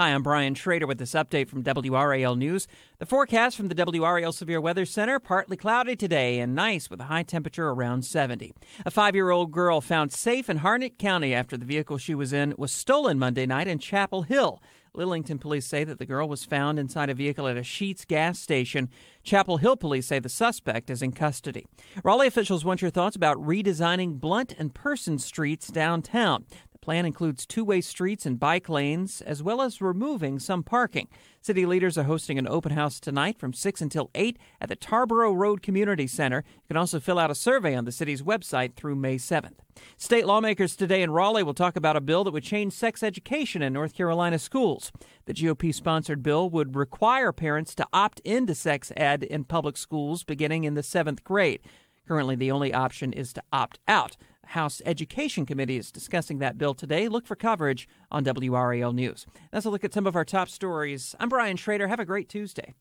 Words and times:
Hi, 0.00 0.10
I'm 0.10 0.22
Brian 0.22 0.54
Shrader 0.54 0.86
with 0.86 0.98
this 0.98 1.14
update 1.14 1.48
from 1.48 1.64
WRAL 1.64 2.38
News. 2.38 2.68
The 3.00 3.04
forecast 3.04 3.56
from 3.56 3.66
the 3.66 3.74
WRAL 3.74 4.32
Severe 4.32 4.60
Weather 4.60 4.86
Center 4.86 5.18
partly 5.18 5.56
cloudy 5.56 5.96
today 5.96 6.38
and 6.38 6.54
nice 6.54 6.88
with 6.88 7.00
a 7.00 7.06
high 7.06 7.24
temperature 7.24 7.68
around 7.68 8.04
70. 8.04 8.54
A 8.86 8.92
five 8.92 9.16
year 9.16 9.30
old 9.30 9.50
girl 9.50 9.80
found 9.80 10.12
safe 10.12 10.48
in 10.48 10.58
Harnett 10.58 10.98
County 10.98 11.34
after 11.34 11.56
the 11.56 11.64
vehicle 11.64 11.98
she 11.98 12.14
was 12.14 12.32
in 12.32 12.54
was 12.56 12.70
stolen 12.70 13.18
Monday 13.18 13.44
night 13.44 13.66
in 13.66 13.80
Chapel 13.80 14.22
Hill. 14.22 14.62
Lillington 14.94 15.40
police 15.40 15.66
say 15.66 15.84
that 15.84 15.98
the 15.98 16.06
girl 16.06 16.28
was 16.28 16.44
found 16.44 16.78
inside 16.78 17.10
a 17.10 17.14
vehicle 17.14 17.46
at 17.46 17.56
a 17.56 17.62
Sheetz 17.62 18.06
gas 18.06 18.38
station. 18.38 18.88
Chapel 19.22 19.58
Hill 19.58 19.76
police 19.76 20.06
say 20.06 20.18
the 20.18 20.28
suspect 20.28 20.90
is 20.90 21.02
in 21.02 21.12
custody. 21.12 21.66
Raleigh 22.02 22.26
officials 22.26 22.64
want 22.64 22.82
your 22.82 22.90
thoughts 22.90 23.16
about 23.16 23.36
redesigning 23.36 24.20
Blunt 24.20 24.54
and 24.58 24.74
Person 24.74 25.18
streets 25.18 25.68
downtown 25.68 26.46
plan 26.80 27.06
includes 27.06 27.46
two 27.46 27.64
way 27.64 27.80
streets 27.80 28.26
and 28.26 28.38
bike 28.38 28.68
lanes, 28.68 29.20
as 29.22 29.42
well 29.42 29.60
as 29.60 29.80
removing 29.80 30.38
some 30.38 30.62
parking. 30.62 31.08
City 31.40 31.66
leaders 31.66 31.96
are 31.96 32.04
hosting 32.04 32.38
an 32.38 32.48
open 32.48 32.72
house 32.72 33.00
tonight 33.00 33.38
from 33.38 33.52
6 33.52 33.80
until 33.80 34.10
8 34.14 34.38
at 34.60 34.68
the 34.68 34.76
Tarboro 34.76 35.34
Road 35.36 35.62
Community 35.62 36.06
Center. 36.06 36.44
You 36.46 36.68
can 36.68 36.76
also 36.76 37.00
fill 37.00 37.18
out 37.18 37.30
a 37.30 37.34
survey 37.34 37.74
on 37.74 37.84
the 37.84 37.92
city's 37.92 38.22
website 38.22 38.74
through 38.74 38.96
May 38.96 39.16
7th. 39.16 39.58
State 39.96 40.26
lawmakers 40.26 40.76
today 40.76 41.02
in 41.02 41.10
Raleigh 41.10 41.42
will 41.42 41.54
talk 41.54 41.76
about 41.76 41.96
a 41.96 42.00
bill 42.00 42.24
that 42.24 42.32
would 42.32 42.42
change 42.42 42.72
sex 42.72 43.02
education 43.02 43.62
in 43.62 43.72
North 43.72 43.94
Carolina 43.94 44.38
schools. 44.38 44.92
The 45.26 45.34
GOP 45.34 45.74
sponsored 45.74 46.22
bill 46.22 46.50
would 46.50 46.74
require 46.74 47.32
parents 47.32 47.74
to 47.76 47.86
opt 47.92 48.20
into 48.20 48.54
sex 48.54 48.92
ed 48.96 49.22
in 49.22 49.44
public 49.44 49.76
schools 49.76 50.24
beginning 50.24 50.64
in 50.64 50.74
the 50.74 50.82
seventh 50.82 51.24
grade. 51.24 51.60
Currently, 52.06 52.36
the 52.36 52.50
only 52.50 52.72
option 52.72 53.12
is 53.12 53.32
to 53.34 53.42
opt 53.52 53.78
out. 53.86 54.16
House 54.48 54.80
Education 54.86 55.44
Committee 55.44 55.76
is 55.76 55.92
discussing 55.92 56.38
that 56.38 56.56
bill 56.56 56.74
today. 56.74 57.08
Look 57.08 57.26
for 57.26 57.36
coverage 57.36 57.86
on 58.10 58.24
WRAL 58.24 58.94
News. 58.94 59.26
That's 59.52 59.66
a 59.66 59.70
look 59.70 59.84
at 59.84 59.92
some 59.92 60.06
of 60.06 60.16
our 60.16 60.24
top 60.24 60.48
stories. 60.48 61.14
I'm 61.20 61.28
Brian 61.28 61.58
Shrader. 61.58 61.88
Have 61.88 62.00
a 62.00 62.06
great 62.06 62.28
Tuesday. 62.28 62.74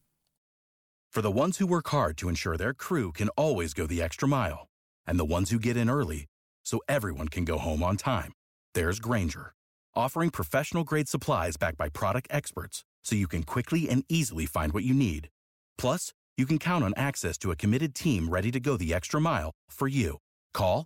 For 1.12 1.22
the 1.22 1.32
ones 1.32 1.58
who 1.58 1.68
work 1.68 1.90
hard 1.90 2.18
to 2.18 2.30
ensure 2.30 2.56
their 2.56 2.74
crew 2.74 3.12
can 3.12 3.30
always 3.30 3.74
go 3.74 3.86
the 3.86 4.02
extra 4.02 4.28
mile, 4.28 4.68
and 5.06 5.20
the 5.20 5.26
ones 5.26 5.50
who 5.50 5.60
get 5.60 5.76
in 5.76 5.90
early 5.90 6.26
so 6.64 6.80
everyone 6.88 7.28
can 7.28 7.44
go 7.44 7.58
home 7.58 7.84
on 7.84 7.98
time, 7.98 8.32
there's 8.74 9.00
Grainger, 9.00 9.54
offering 9.94 10.30
professional 10.30 10.84
grade 10.84 11.10
supplies 11.10 11.58
backed 11.58 11.78
by 11.78 11.90
product 11.90 12.28
experts 12.30 12.84
so 13.04 13.16
you 13.16 13.28
can 13.28 13.44
quickly 13.44 13.90
and 13.90 14.04
easily 14.10 14.46
find 14.46 14.74
what 14.74 14.84
you 14.84 14.94
need. 14.94 15.28
Plus, 15.78 16.14
you 16.38 16.46
can 16.46 16.60
count 16.60 16.84
on 16.84 16.94
access 16.96 17.38
to 17.40 17.52
a 17.52 17.56
committed 17.56 17.96
team 17.96 18.30
ready 18.30 18.52
to 18.52 18.60
go 18.60 18.78
the 18.78 18.94
extra 18.94 19.20
mile 19.20 19.52
for 19.70 19.88
you. 19.88 20.18
Call 20.54 20.86